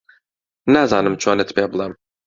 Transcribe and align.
نازانم 0.73 1.15
چۆنت 1.21 1.49
پێ 1.55 1.65
بڵێم 1.71 1.93